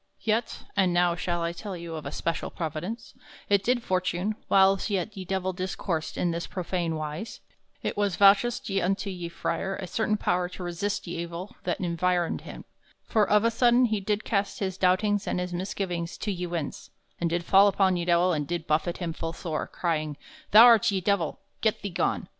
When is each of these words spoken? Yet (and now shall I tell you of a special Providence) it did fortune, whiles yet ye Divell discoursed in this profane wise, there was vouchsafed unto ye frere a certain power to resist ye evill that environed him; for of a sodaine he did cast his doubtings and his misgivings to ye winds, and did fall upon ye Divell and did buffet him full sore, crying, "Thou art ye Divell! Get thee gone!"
Yet 0.23 0.63
(and 0.75 0.95
now 0.95 1.13
shall 1.13 1.43
I 1.43 1.51
tell 1.51 1.77
you 1.77 1.93
of 1.93 2.07
a 2.07 2.11
special 2.11 2.49
Providence) 2.49 3.13
it 3.49 3.63
did 3.63 3.83
fortune, 3.83 4.33
whiles 4.47 4.89
yet 4.89 5.15
ye 5.15 5.25
Divell 5.25 5.53
discoursed 5.53 6.17
in 6.17 6.31
this 6.31 6.47
profane 6.47 6.95
wise, 6.95 7.39
there 7.83 7.93
was 7.95 8.15
vouchsafed 8.15 8.81
unto 8.81 9.11
ye 9.11 9.29
frere 9.29 9.75
a 9.75 9.85
certain 9.85 10.17
power 10.17 10.49
to 10.49 10.63
resist 10.63 11.05
ye 11.05 11.21
evill 11.21 11.55
that 11.65 11.79
environed 11.79 12.41
him; 12.41 12.65
for 13.03 13.29
of 13.29 13.43
a 13.43 13.51
sodaine 13.51 13.89
he 13.89 13.99
did 13.99 14.23
cast 14.23 14.57
his 14.57 14.75
doubtings 14.75 15.27
and 15.27 15.39
his 15.39 15.53
misgivings 15.53 16.17
to 16.17 16.31
ye 16.31 16.47
winds, 16.47 16.89
and 17.19 17.29
did 17.29 17.45
fall 17.45 17.67
upon 17.67 17.95
ye 17.95 18.03
Divell 18.03 18.33
and 18.33 18.47
did 18.47 18.65
buffet 18.65 18.97
him 18.97 19.13
full 19.13 19.33
sore, 19.33 19.67
crying, 19.67 20.17
"Thou 20.49 20.63
art 20.65 20.89
ye 20.89 20.99
Divell! 20.99 21.37
Get 21.61 21.83
thee 21.83 21.91
gone!" 21.91 22.27